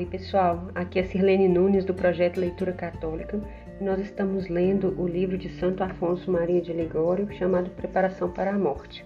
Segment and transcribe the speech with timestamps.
[0.00, 0.70] Oi, pessoal.
[0.74, 3.38] Aqui é Sirlene Nunes do projeto Leitura Católica.
[3.82, 8.58] Nós estamos lendo o livro de Santo Afonso Maria de Ligório, chamado Preparação para a
[8.58, 9.04] Morte.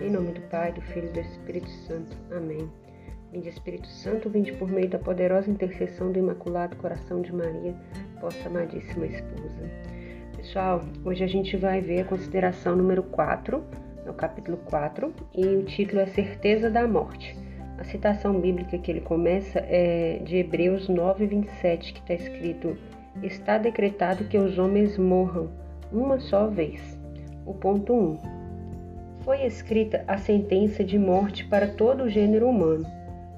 [0.00, 2.16] Em nome do Pai, do Filho e do Espírito Santo.
[2.30, 2.70] Amém.
[3.32, 7.74] Vinde Espírito Santo, vinde por meio da poderosa intercessão do Imaculado Coração de Maria,
[8.20, 9.68] vossa amadíssima esposa.
[10.36, 13.64] Pessoal, hoje a gente vai ver a consideração número 4,
[14.06, 17.45] no capítulo 4, e o título é Certeza da Morte.
[17.78, 22.76] A citação bíblica que ele começa é de Hebreus 9, 27, que está escrito:
[23.22, 25.50] Está decretado que os homens morram
[25.92, 26.98] uma só vez.
[27.44, 28.18] O ponto 1.
[29.20, 32.86] Foi escrita a sentença de morte para todo o gênero humano.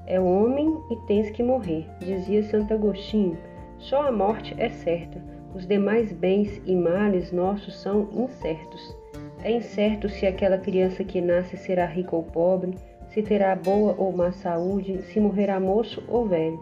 [0.07, 3.37] É homem e tens que morrer, dizia Santo Agostinho.
[3.79, 5.23] Só a morte é certa,
[5.55, 8.97] os demais bens e males nossos são incertos.
[9.43, 12.75] É incerto se aquela criança que nasce será rica ou pobre,
[13.11, 16.61] se terá boa ou má saúde, se morrerá moço ou velho.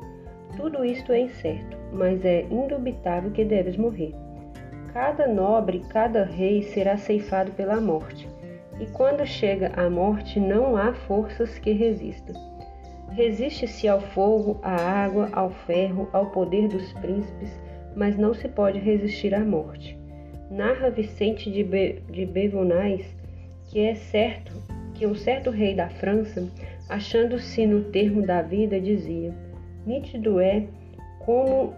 [0.57, 4.15] Tudo isto é incerto, mas é indubitável que deves morrer.
[4.93, 8.29] Cada nobre, cada rei será ceifado pela morte.
[8.81, 12.35] E quando chega a morte, não há forças que resistam.
[13.11, 17.51] Resiste-se ao fogo, à água, ao ferro, ao poder dos príncipes,
[17.95, 19.99] mas não se pode resistir à morte.
[20.51, 23.05] Narra Vicente de, Be de Bevonais
[23.69, 24.53] que é certo
[24.99, 26.49] que um certo rei da França,
[26.89, 29.35] achando-se no termo da vida, dizia:
[29.87, 30.67] Nítido é
[31.21, 31.75] como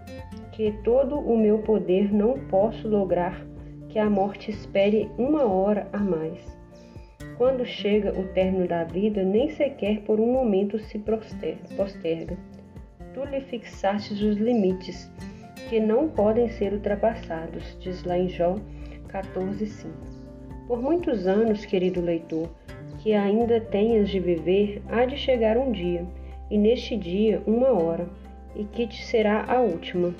[0.51, 3.45] que todo o meu poder não posso lograr
[3.89, 6.39] que a morte espere uma hora a mais.
[7.37, 12.37] Quando chega o término da vida, nem sequer por um momento se posterga.
[13.13, 15.09] Tu lhe fixastes os limites,
[15.69, 18.55] que não podem ser ultrapassados, diz lá em Jó
[19.07, 19.87] 14,5.
[20.67, 22.49] Por muitos anos, querido leitor,
[22.99, 26.05] que ainda tenhas de viver, há de chegar um dia,
[26.49, 28.07] e neste dia uma hora,
[28.55, 30.13] e que te será a última.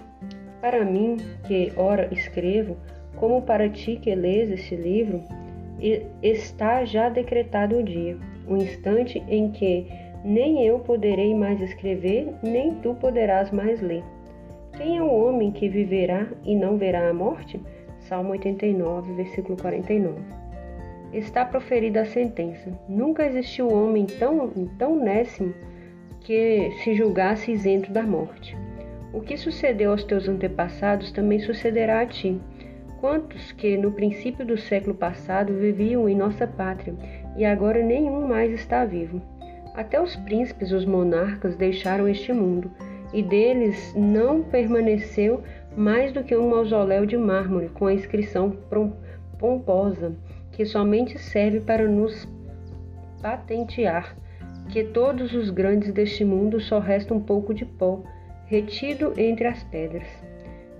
[0.61, 2.77] Para mim, que ora escrevo,
[3.15, 5.21] como para ti que lês este livro,
[6.21, 9.87] está já decretado o dia, o instante em que
[10.23, 14.03] nem eu poderei mais escrever, nem tu poderás mais ler.
[14.75, 17.59] Quem é o homem que viverá e não verá a morte?
[17.99, 20.19] Salmo 89, versículo 49.
[21.11, 22.71] Está proferida a sentença.
[22.87, 24.47] Nunca existiu homem tão,
[24.77, 25.53] tão nécimo
[26.21, 28.55] que se julgasse isento da morte.
[29.11, 32.39] O que sucedeu aos teus antepassados também sucederá a ti.
[32.99, 36.93] Quantos que no princípio do século passado viviam em nossa pátria
[37.35, 39.19] e agora nenhum mais está vivo?
[39.73, 42.69] Até os príncipes, os monarcas deixaram este mundo
[43.11, 45.41] e deles não permaneceu
[45.75, 48.55] mais do que um mausoléu de mármore com a inscrição
[49.39, 50.13] pomposa
[50.59, 52.27] que somente serve para nos
[53.21, 54.13] patentear
[54.67, 58.03] que todos os grandes deste mundo só resta um pouco de pó
[58.45, 60.05] retido entre as pedras.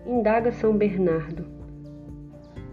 [0.06, 1.46] Indaga São Bernardo.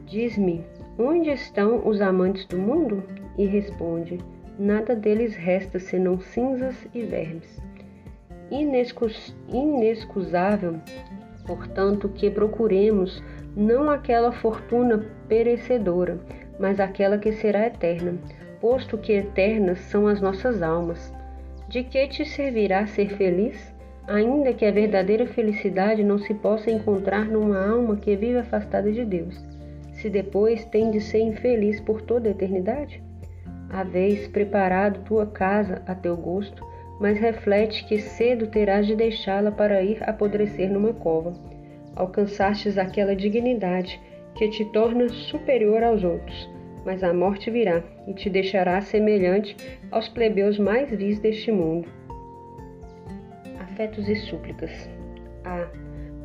[0.04, 0.64] Diz-me,
[0.98, 3.04] onde estão os amantes do mundo?
[3.38, 4.18] E responde:
[4.58, 7.62] nada deles resta senão cinzas e vermes
[9.48, 10.80] inexcusável,
[11.46, 13.22] portanto, que procuremos
[13.56, 16.18] não aquela fortuna perecedora,
[16.58, 18.14] mas aquela que será eterna,
[18.60, 21.12] posto que eternas são as nossas almas.
[21.68, 23.74] De que te servirá ser feliz,
[24.06, 29.04] ainda que a verdadeira felicidade não se possa encontrar numa alma que vive afastada de
[29.04, 29.44] Deus,
[29.92, 33.02] se depois tem de ser infeliz por toda a eternidade?
[33.68, 36.64] Haveis preparado tua casa a teu gosto,
[37.00, 41.32] mas reflete que cedo terás de deixá-la para ir apodrecer numa cova.
[41.94, 44.00] Alcançastes aquela dignidade
[44.36, 46.48] que te torna superior aos outros,
[46.84, 49.56] mas a morte virá e te deixará semelhante
[49.90, 51.88] aos plebeus mais vis deste mundo.
[53.58, 54.88] Afetos e súplicas.
[55.44, 55.68] Ah,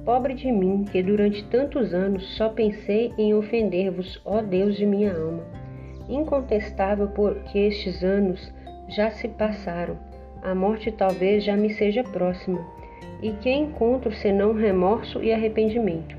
[0.05, 5.13] pobre de mim, que durante tantos anos só pensei em ofender-vos, ó Deus de minha
[5.13, 5.43] alma.
[6.09, 8.53] Incontestável porque estes anos
[8.89, 10.11] já se passaram
[10.41, 12.65] a morte talvez já me seja próxima.
[13.21, 16.17] E que encontro senão remorso e arrependimento?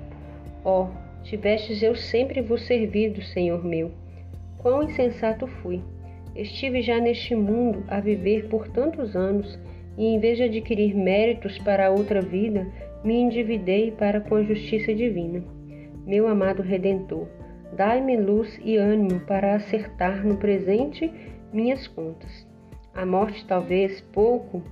[0.64, 0.88] Ó, oh,
[1.22, 3.90] tivestes eu sempre vos servido, Senhor meu.
[4.58, 5.82] Quão insensato fui!
[6.34, 9.58] Estive já neste mundo a viver por tantos anos,
[9.98, 12.66] e em vez de adquirir méritos para outra vida,
[13.04, 15.44] me endividei para com a justiça divina.
[16.06, 17.28] Meu amado Redentor,
[17.76, 21.12] dai-me luz e ânimo para acertar no presente
[21.52, 22.46] minhas contas.
[22.94, 24.62] A morte, talvez pouco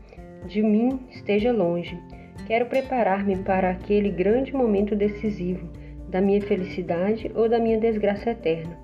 [0.47, 1.99] de mim esteja longe.
[2.47, 5.69] Quero preparar-me para aquele grande momento decisivo
[6.11, 8.77] da minha felicidade ou da minha desgraça eterna.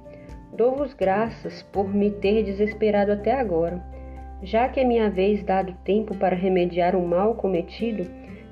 [0.56, 3.82] Dou-vos graças por me ter desesperado até agora.
[4.42, 8.06] Já que é minha vez dado tempo para remediar o mal cometido,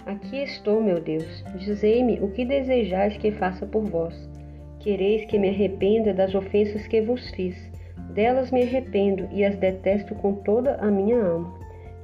[0.07, 1.43] Aqui estou, meu Deus.
[1.57, 4.29] Dizei-me o que desejais que faça por vós.
[4.79, 7.57] Quereis que me arrependa das ofensas que vos fiz.
[8.13, 11.59] Delas me arrependo e as detesto com toda a minha alma.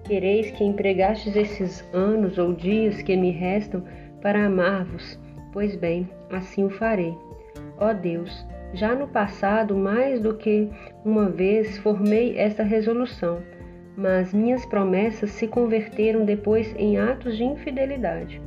[0.04, 3.84] Quereis que empregastes esses anos ou dias que me restam
[4.22, 5.20] para amar-vos?
[5.52, 7.16] Pois bem, assim o farei.
[7.78, 10.70] Ó Deus, já no passado, mais do que
[11.04, 13.40] uma vez, formei esta resolução
[14.00, 18.40] mas minhas promessas se converteram depois em atos de infidelidade.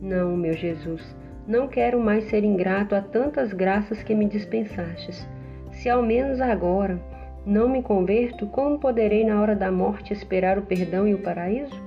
[0.00, 1.16] Não, meu Jesus,
[1.48, 5.28] não quero mais ser ingrato a tantas graças que me dispensastes.
[5.72, 7.00] Se ao menos agora
[7.44, 11.82] não me converto, como poderei na hora da morte esperar o perdão e o paraíso?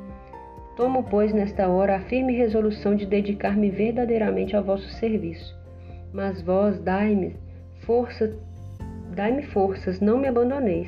[0.77, 5.57] Tomo, pois, nesta hora a firme resolução de dedicar-me verdadeiramente ao vosso serviço.
[6.13, 7.35] Mas vós dai-me
[7.79, 8.37] força,
[9.15, 10.87] dai-me forças, não me abandoneis.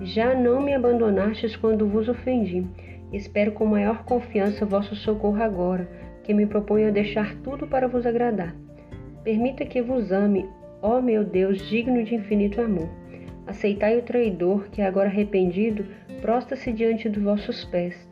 [0.00, 2.66] Já não me abandonastes quando vos ofendi.
[3.12, 5.86] Espero com maior confiança vosso socorro agora,
[6.24, 8.56] que me proponho a deixar tudo para vos agradar.
[9.22, 10.48] Permita que vos ame,
[10.80, 12.88] ó meu Deus, digno de infinito amor.
[13.46, 15.84] Aceitai o traidor que, agora arrependido,
[16.22, 18.07] prostra-se diante dos vossos pés.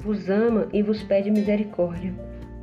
[0.00, 2.12] Vos ama e vos pede misericórdia.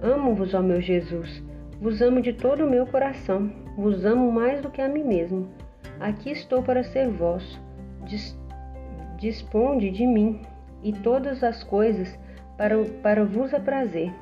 [0.01, 1.43] Amo-vos, ó meu Jesus.
[1.81, 3.51] Vos amo de todo o meu coração.
[3.77, 5.47] Vos amo mais do que a mim mesmo.
[5.99, 7.63] Aqui estou para ser vosso
[9.17, 10.41] disponde de mim
[10.83, 12.17] e todas as coisas
[12.57, 14.13] para, para vos aprazer.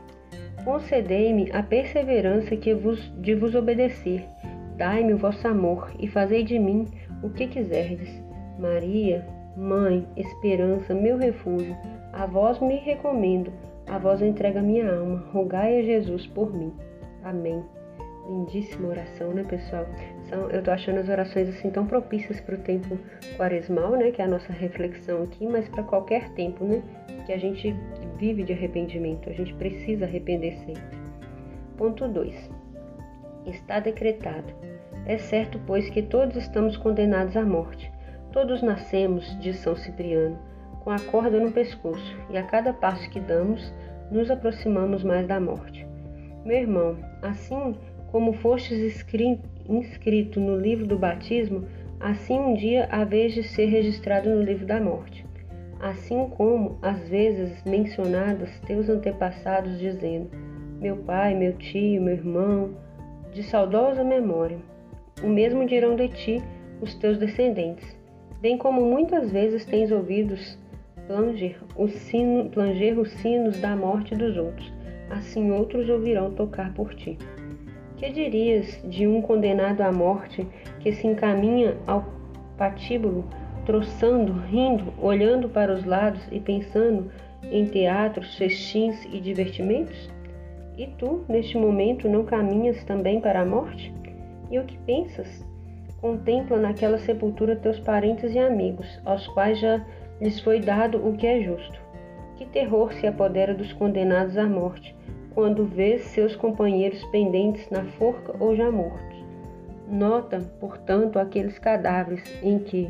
[0.64, 4.26] Concedei-me a perseverança que vos, de vos obedecer.
[4.78, 6.88] Dai-me o vosso amor e fazei de mim
[7.22, 8.10] o que quiserdes.
[8.58, 9.26] Maria,
[9.56, 11.78] Mãe, esperança, meu refúgio,
[12.14, 13.52] a vós me recomendo,
[13.88, 15.26] a vós entrega minha alma.
[15.34, 16.72] Rogai a Jesus por mim.
[17.24, 17.64] Amém.
[18.30, 19.86] Lindíssima oração, né, pessoal?
[20.30, 22.98] São, eu tô achando as orações assim tão propícias para o tempo
[23.36, 26.82] quaresmal, né, que é a nossa reflexão aqui, mas para qualquer tempo, né,
[27.26, 27.76] que a gente
[28.18, 29.30] vive de arrependimento.
[29.30, 30.98] A gente precisa arrepender sempre.
[31.76, 32.50] Ponto 2.
[33.48, 34.54] Está decretado.
[35.06, 37.92] É certo, pois, que todos estamos condenados à morte.
[38.32, 40.40] Todos nascemos, diz São Cipriano,
[40.84, 43.74] com a corda no pescoço, e a cada passo que damos,
[44.12, 45.88] nos aproximamos mais da morte.
[46.46, 47.76] Meu irmão, assim
[48.12, 49.04] como fostes
[49.68, 51.66] inscrito no livro do batismo,
[52.00, 55.26] assim um dia haveis de ser registrado no livro da morte.
[55.80, 60.30] Assim como, às vezes, mencionados teus antepassados, dizendo:
[60.80, 62.72] Meu pai, meu tio, meu irmão,
[63.34, 64.58] de saudosa memória.
[65.24, 66.42] O mesmo dirão de ti
[66.82, 67.98] os teus descendentes,
[68.42, 70.58] bem como muitas vezes tens ouvidos
[71.08, 74.72] planger, o sino, planger os sinos da morte dos outros,
[75.10, 77.18] assim outros ouvirão tocar por ti.
[77.98, 80.46] Que dirias de um condenado à morte
[80.80, 82.06] que se encaminha ao
[82.58, 83.26] patíbulo,
[83.66, 87.10] troçando, rindo, olhando para os lados e pensando
[87.52, 90.10] em teatros, festins e divertimentos?
[90.78, 93.94] E tu, neste momento, não caminhas também para a morte?
[94.50, 95.46] E o que pensas?
[96.02, 99.86] Contempla naquela sepultura teus parentes e amigos, aos quais já
[100.24, 101.78] lhes foi dado o que é justo.
[102.38, 104.96] Que terror se apodera dos condenados à morte,
[105.36, 109.18] quando vê seus companheiros pendentes na forca ou já mortos.
[109.86, 112.90] Nota, portanto, aqueles cadáveres em que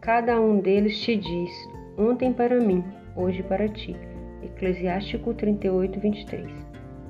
[0.00, 1.50] cada um deles te diz:
[1.98, 2.82] ontem para mim,
[3.14, 3.94] hoje para ti.
[4.42, 6.50] Eclesiástico 38, 23.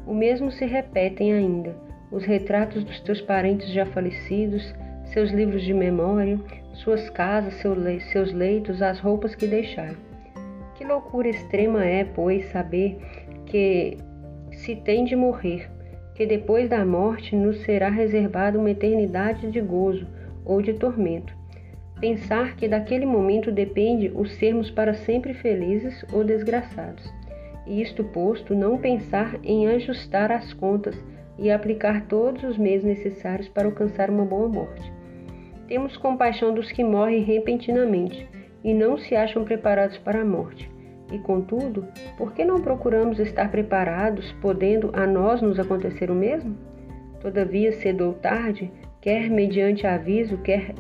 [0.07, 1.75] O mesmo se repetem ainda
[2.11, 4.75] os retratos dos teus parentes já falecidos,
[5.13, 6.39] seus livros de memória,
[6.73, 7.55] suas casas,
[8.11, 9.97] seus leitos, as roupas que deixaram.
[10.75, 12.99] Que loucura extrema é, pois, saber
[13.47, 13.99] que
[14.53, 15.71] se tem de morrer,
[16.15, 20.07] que depois da morte nos será reservada uma eternidade de gozo
[20.45, 21.35] ou de tormento.
[22.01, 27.05] Pensar que daquele momento depende o sermos para sempre felizes ou desgraçados.
[27.67, 30.97] E isto posto, não pensar em ajustar as contas
[31.39, 35.02] e aplicar todos os meios necessários para alcançar uma boa morte.
[35.73, 38.29] Temos compaixão dos que morrem repentinamente
[38.63, 40.71] e não se acham preparados para a morte
[41.11, 41.89] e, contudo,
[42.19, 46.55] por que não procuramos estar preparados, podendo a nós nos acontecer o mesmo?
[47.23, 50.75] Todavia, cedo ou tarde, quer mediante aviso, quer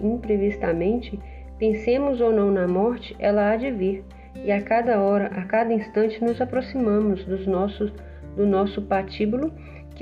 [0.00, 1.18] imprevistamente,
[1.58, 4.04] pensemos ou não na morte, ela há de vir,
[4.44, 7.92] e a cada hora, a cada instante, nos aproximamos dos nossos,
[8.36, 9.52] do nosso patíbulo,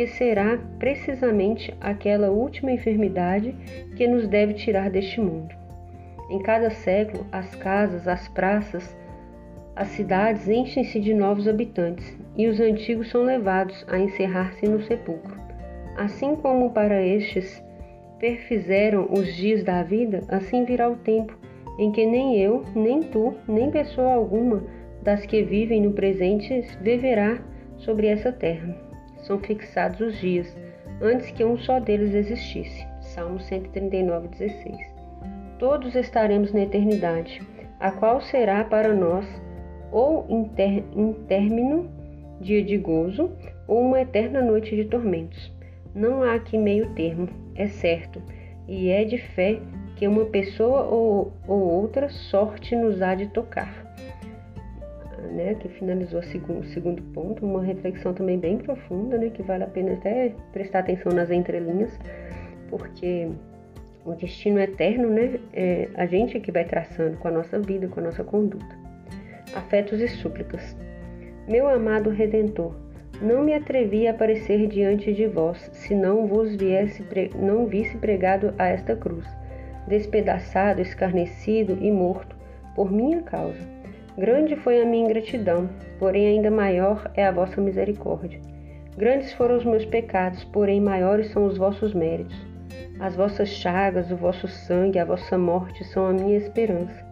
[0.01, 3.55] que será precisamente aquela última enfermidade
[3.97, 5.55] que nos deve tirar deste mundo.
[6.31, 8.97] Em cada século, as casas, as praças,
[9.77, 15.39] as cidades enchem-se de novos habitantes e os antigos são levados a encerrar-se no sepulcro.
[15.99, 17.63] Assim como para estes
[18.19, 21.39] perfizeram os dias da vida, assim virá o tempo
[21.79, 24.65] em que nem eu, nem tu, nem pessoa alguma
[25.03, 27.39] das que vivem no presente viverá
[27.77, 28.89] sobre essa terra.
[29.23, 30.57] São fixados os dias,
[31.01, 32.87] antes que um só deles existisse.
[33.01, 34.77] Salmo 139, 16.
[35.59, 37.43] Todos estaremos na eternidade,
[37.79, 39.27] a qual será para nós
[39.93, 40.27] ou
[41.27, 41.91] término
[42.41, 43.31] dia de gozo
[43.67, 45.53] ou uma eterna noite de tormentos.
[45.95, 48.23] Não há aqui meio termo, é certo,
[48.67, 49.61] e é de fé
[49.97, 53.90] que uma pessoa ou, ou outra sorte nos há de tocar.
[55.31, 59.69] Né, que finalizou o segundo, ponto, uma reflexão também bem profunda, né, que vale a
[59.69, 61.97] pena até prestar atenção nas entrelinhas,
[62.69, 63.29] porque
[64.05, 68.01] o destino eterno, né, é a gente que vai traçando com a nossa vida, com
[68.01, 68.77] a nossa conduta.
[69.55, 70.77] Afetos e súplicas.
[71.49, 72.75] Meu amado Redentor,
[73.23, 77.05] não me atrevi a aparecer diante de vós, se não vos viesse
[77.39, 79.27] não visse pregado a esta cruz,
[79.87, 82.35] despedaçado, escarnecido e morto,
[82.75, 83.80] por minha causa.
[84.19, 88.41] Grande foi a minha ingratidão, porém ainda maior é a vossa misericórdia.
[88.97, 92.37] Grandes foram os meus pecados, porém maiores são os vossos méritos.
[92.99, 97.09] As vossas chagas, o vosso sangue, a vossa morte são a minha esperança.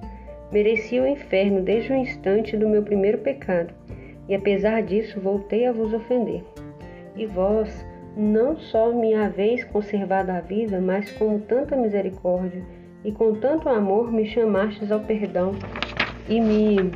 [0.52, 3.72] Mereci o inferno desde o instante do meu primeiro pecado
[4.28, 6.44] e apesar disso voltei a vos ofender.
[7.16, 7.86] E vós
[8.16, 12.62] não só me haveis conservado a vida, mas com tanta misericórdia
[13.04, 15.54] e com tanto amor me chamastes ao perdão
[16.28, 16.92] e me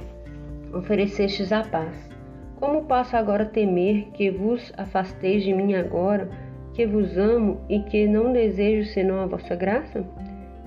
[0.72, 2.10] oferecestes a paz.
[2.56, 6.28] Como posso agora temer que vos afasteis de mim agora,
[6.74, 10.04] que vos amo e que não desejo senão a vossa graça?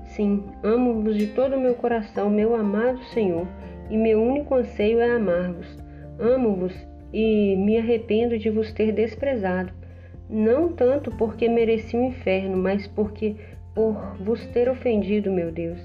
[0.05, 3.47] Sim, amo-vos de todo o meu coração, meu amado Senhor,
[3.89, 5.85] e meu único anseio é amar-vos
[6.19, 6.73] Amo-vos
[7.11, 9.73] e me arrependo de vos ter desprezado,
[10.29, 13.35] não tanto porque mereci o inferno, mas porque
[13.73, 15.79] por vos ter ofendido, meu Deus,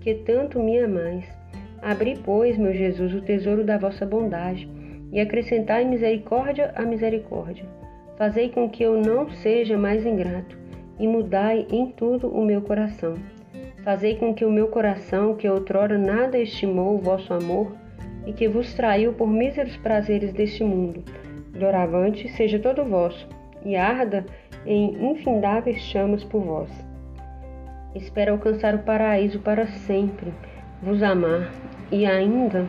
[0.00, 1.39] que tanto me amais.
[1.82, 4.68] Abri, pois, meu Jesus, o tesouro da vossa bondade,
[5.12, 7.64] e acrescentai misericórdia à misericórdia.
[8.16, 10.58] Fazei com que eu não seja mais ingrato,
[10.98, 13.14] e mudai em tudo o meu coração.
[13.82, 17.74] Fazei com que o meu coração, que outrora nada estimou o vosso amor,
[18.26, 21.02] e que vos traiu por míseros prazeres deste mundo.
[21.58, 23.26] Doravante seja todo vosso,
[23.64, 24.26] e arda
[24.66, 26.70] em infindáveis chamas por vós.
[27.94, 30.32] Espero alcançar o paraíso para sempre,
[30.82, 31.50] vos amar,
[31.92, 32.68] e ainda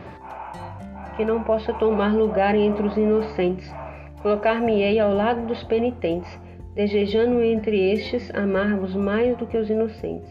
[1.16, 3.70] que não possa tomar lugar entre os inocentes,
[4.22, 6.38] colocar-me-ei ao lado dos penitentes,
[6.74, 10.30] desejando entre estes amar-vos mais do que os inocentes.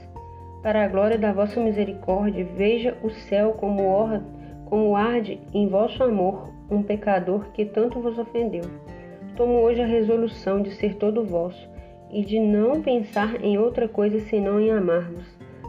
[0.63, 4.23] Para a glória da vossa misericórdia, veja o céu como honra
[4.71, 8.63] como arde em vosso amor um pecador que tanto vos ofendeu.
[9.35, 11.69] Tomo hoje a resolução de ser todo vosso
[12.09, 15.25] e de não pensar em outra coisa senão em amar-vos.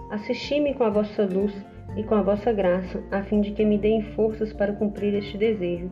[0.09, 1.53] Assisti-me com a vossa luz
[1.97, 5.37] e com a vossa graça, a fim de que me deem forças para cumprir este
[5.37, 5.91] desejo,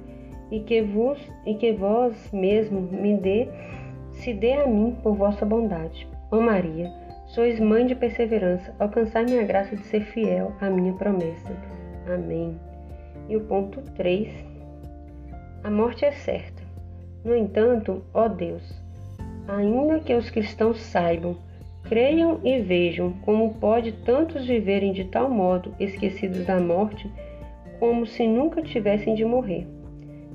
[0.51, 3.49] e que vos e que vós mesmo me dê
[4.13, 6.09] se dê a mim por vossa bondade.
[6.31, 6.91] Ó Maria,
[7.27, 11.55] sois mãe de perseverança, alcançai-me a graça de ser fiel à minha promessa.
[12.13, 12.59] Amém.
[13.29, 14.29] E o ponto 3,
[15.63, 16.63] a morte é certa.
[17.25, 18.83] No entanto, ó Deus,
[19.47, 21.37] ainda que os cristãos saibam,
[21.91, 27.11] creiam e vejam como pode tantos viverem de tal modo esquecidos da morte,
[27.81, 29.67] como se nunca tivessem de morrer.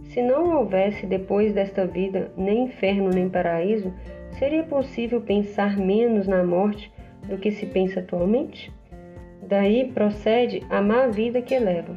[0.04, 3.94] Se não houvesse depois desta vida nem inferno nem paraíso,
[4.38, 6.92] seria possível pensar menos na morte
[7.26, 8.70] do que se pensa atualmente?
[9.48, 11.96] Daí procede a má vida que leva.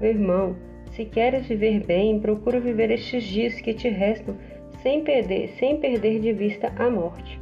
[0.00, 0.56] Meu irmão,
[0.90, 4.34] se queres viver bem, procura viver estes dias que te restam
[4.82, 7.39] sem perder, sem perder de vista a morte.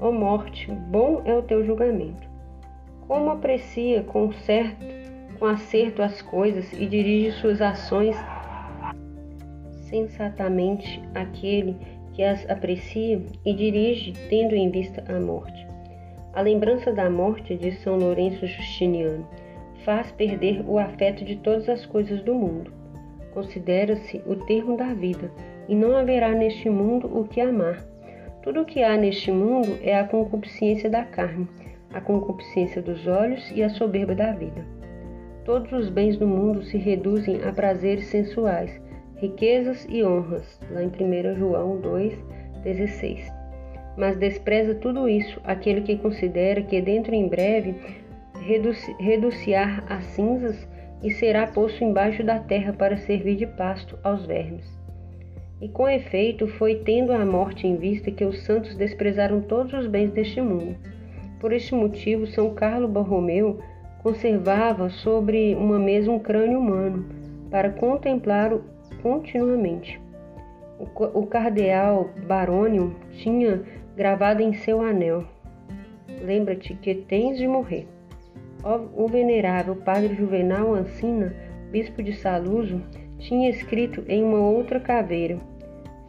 [0.00, 2.28] Ó morte, bom é o teu julgamento.
[3.06, 4.84] Como aprecia com certo,
[5.38, 8.16] com acerto as coisas e dirige suas ações
[9.88, 11.76] sensatamente aquele
[12.12, 15.66] que as aprecia e dirige tendo em vista a morte.
[16.34, 19.26] A lembrança da morte de São Lourenço Justiniano
[19.84, 22.72] faz perder o afeto de todas as coisas do mundo.
[23.32, 25.30] Considera-se o termo da vida,
[25.68, 27.84] e não haverá neste mundo o que amar.
[28.42, 31.48] Tudo o que há neste mundo é a concupiscência da carne,
[31.92, 34.64] a concupiscência dos olhos e a soberba da vida.
[35.44, 38.80] Todos os bens do mundo se reduzem a prazeres sensuais,
[39.16, 43.32] riquezas e honras, lá em 1 João 2,16.
[43.96, 47.74] Mas despreza tudo isso aquele que considera que dentro em breve
[49.00, 50.68] reduciar a cinzas
[51.02, 54.77] e será posto embaixo da terra para servir de pasto aos vermes.
[55.60, 59.86] E com efeito foi tendo a morte em vista que os santos desprezaram todos os
[59.86, 60.76] bens deste mundo.
[61.40, 63.58] Por este motivo, São Carlo Borromeu
[64.02, 67.06] conservava sobre uma mesa um crânio humano
[67.50, 68.64] para contemplá-lo
[69.02, 70.00] continuamente.
[70.78, 70.84] O,
[71.20, 73.62] o cardeal Barônio tinha
[73.96, 75.24] gravado em seu anel:
[76.22, 77.86] Lembra-te que tens de morrer.
[78.96, 81.34] O venerável padre Juvenal Ancina,
[81.70, 82.82] bispo de Saluso,
[83.18, 85.38] tinha escrito em uma outra caveira: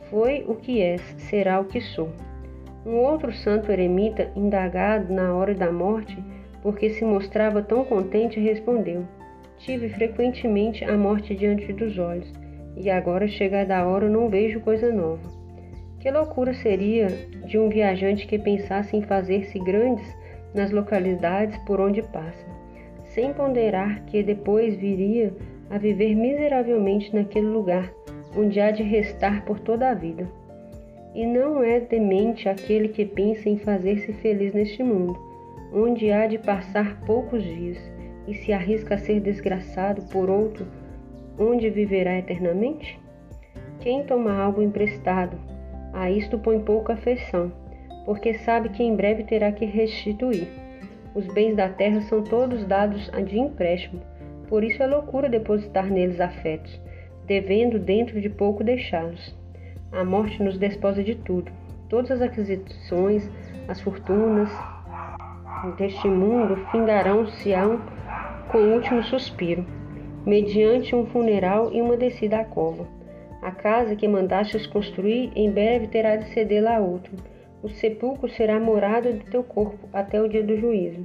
[0.09, 2.09] Foi o que és, será o que sou.
[2.85, 6.17] Um outro santo eremita, indagado na hora da morte,
[6.61, 9.05] porque se mostrava tão contente, respondeu:
[9.57, 12.31] Tive frequentemente a morte diante dos olhos,
[12.77, 15.39] e agora, chegada a hora, não vejo coisa nova.
[15.99, 17.07] Que loucura seria
[17.45, 20.07] de um viajante que pensasse em fazer-se grandes
[20.53, 22.45] nas localidades por onde passa,
[23.03, 25.33] sem ponderar que depois viria
[25.69, 27.93] a viver miseravelmente naquele lugar
[28.35, 30.27] onde há de restar por toda a vida.
[31.13, 35.17] E não é demente aquele que pensa em fazer-se feliz neste mundo,
[35.73, 37.77] onde há de passar poucos dias,
[38.27, 40.67] e se arrisca a ser desgraçado por outro,
[41.39, 42.99] onde viverá eternamente?
[43.79, 45.37] Quem toma algo emprestado,
[45.93, 47.51] a isto põe pouca afeição,
[48.05, 50.47] porque sabe que em breve terá que restituir.
[51.15, 53.99] Os bens da terra são todos dados de empréstimo,
[54.49, 56.81] por isso é loucura depositar neles afetos,
[57.27, 59.37] devendo dentro de pouco deixá-los.
[59.91, 61.51] A morte nos desposa de tudo.
[61.87, 63.29] Todas as aquisições,
[63.67, 64.49] as fortunas
[65.77, 67.79] deste mundo findarão-se-ão
[68.51, 69.65] com o último suspiro,
[70.25, 72.87] mediante um funeral e uma descida à cova.
[73.43, 77.15] A casa que mandastes construir em breve terá de cedê-la a outro.
[77.61, 81.03] O sepulcro será morada do teu corpo até o dia do juízo,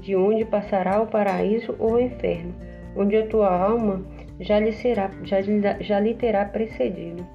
[0.00, 2.54] de onde passará o paraíso ou o inferno,
[2.96, 4.02] onde a tua alma
[4.40, 5.38] já lhe, será, já,
[5.80, 7.26] já lhe terá precedido.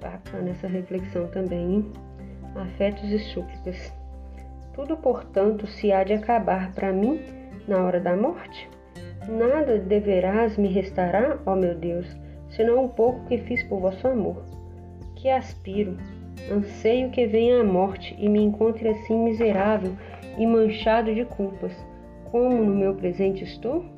[0.00, 1.92] Bacana essa reflexão também, hein?
[2.54, 3.92] Afetos e súplicas.
[4.74, 7.20] Tudo, portanto, se há de acabar para mim
[7.66, 8.68] na hora da morte?
[9.28, 12.06] Nada deverás me restará, ó meu Deus,
[12.50, 14.44] senão um pouco que fiz por vosso amor.
[15.16, 15.96] Que aspiro,
[16.52, 19.92] anseio que venha a morte e me encontre assim miserável
[20.36, 21.72] e manchado de culpas,
[22.30, 23.93] como no meu presente estou?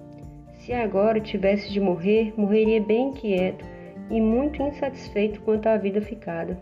[0.66, 3.64] Se agora tivesse de morrer, morreria bem quieto
[4.10, 6.58] e muito insatisfeito quanto à vida ficada.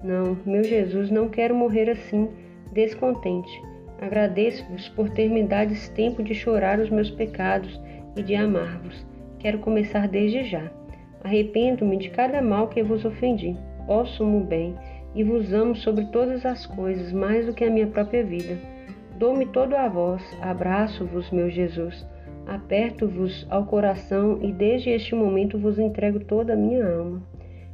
[0.00, 2.28] Não, meu Jesus, não quero morrer assim,
[2.72, 3.50] descontente.
[4.00, 7.80] Agradeço-vos por ter me dado esse tempo de chorar os meus pecados
[8.14, 9.04] e de amar-vos.
[9.40, 10.70] Quero começar desde já.
[11.24, 13.56] Arrependo-me de cada mal que vos ofendi,
[13.88, 14.76] ó sumo bem,
[15.16, 18.56] e vos amo sobre todas as coisas, mais do que a minha própria vida.
[19.18, 22.06] Dou-me todo a vós, abraço-vos, meu Jesus
[22.46, 27.22] Aperto-vos ao coração e desde este momento vos entrego toda a minha alma.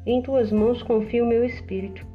[0.07, 2.07] Em tuas mãos confio meu espírito.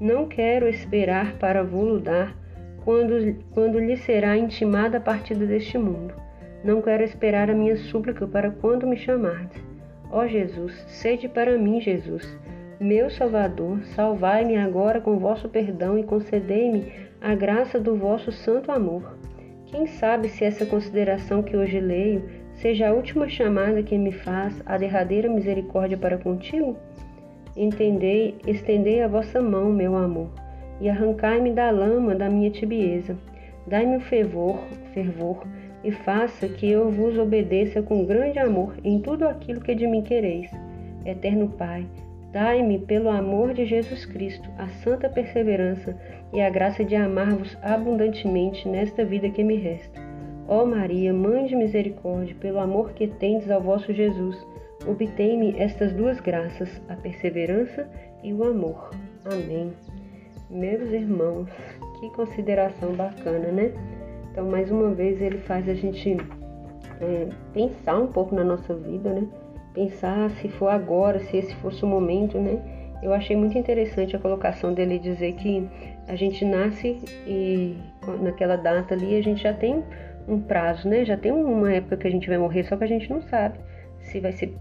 [0.00, 2.36] Não quero esperar para vou dar
[2.84, 6.14] quando, quando lhe será intimada a partida deste mundo.
[6.62, 9.62] Não quero esperar a minha súplica para quando me chamardes.
[10.10, 12.38] Ó Jesus, sede para mim, Jesus.
[12.78, 19.16] Meu Salvador, salvai-me agora com vosso perdão e concedei-me a graça do vosso santo amor.
[19.66, 22.22] Quem sabe se essa consideração que hoje leio
[22.54, 26.76] seja a última chamada que me faz a derradeira misericórdia para contigo?
[27.56, 30.30] Entendei, estendei a vossa mão, meu amor,
[30.80, 33.16] e arrancai-me da lama da minha tibieza.
[33.66, 34.58] Dai-me o fervor,
[34.94, 35.42] fervor,
[35.82, 40.02] e faça que eu vos obedeça com grande amor em tudo aquilo que de mim
[40.02, 40.50] quereis.
[41.04, 41.86] Eterno Pai,
[42.36, 45.96] Dai-me, pelo amor de Jesus Cristo, a santa perseverança
[46.34, 49.98] e a graça de amar-vos abundantemente nesta vida que me resta.
[50.46, 54.36] Ó Maria, Mãe de misericórdia, pelo amor que tendes ao vosso Jesus,
[54.86, 57.88] obtei-me estas duas graças, a perseverança
[58.22, 58.90] e o amor.
[59.24, 59.72] Amém.
[60.50, 61.48] Meus irmãos,
[61.98, 63.72] que consideração bacana, né?
[64.30, 66.18] Então, mais uma vez, ele faz a gente
[67.00, 69.26] é, pensar um pouco na nossa vida, né?
[69.76, 72.58] Pensar se for agora, se esse fosse o momento, né?
[73.02, 75.68] Eu achei muito interessante a colocação dele dizer que
[76.08, 77.76] a gente nasce e
[78.22, 79.84] naquela data ali a gente já tem
[80.26, 81.04] um prazo, né?
[81.04, 83.58] Já tem uma época que a gente vai morrer, só que a gente não sabe
[84.00, 84.54] se vai ser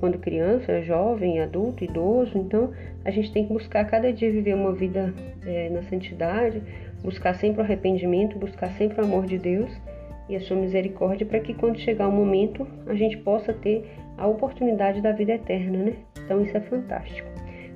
[0.00, 2.36] quando criança, jovem, adulto, idoso.
[2.36, 2.72] Então
[3.04, 5.14] a gente tem que buscar cada dia viver uma vida
[5.46, 6.60] é, na santidade,
[7.04, 9.70] buscar sempre o arrependimento, buscar sempre o amor de Deus
[10.28, 14.26] e a sua misericórdia para que quando chegar o momento a gente possa ter a
[14.26, 15.94] oportunidade da vida eterna, né?
[16.24, 17.28] Então isso é fantástico.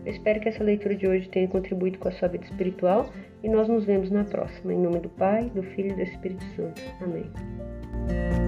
[0.04, 3.10] Eu espero que essa leitura de hoje tenha contribuído com a sua vida espiritual
[3.42, 4.72] e nós nos vemos na próxima.
[4.72, 6.80] Em nome do Pai, do Filho e do Espírito Santo.
[7.00, 8.39] Amém.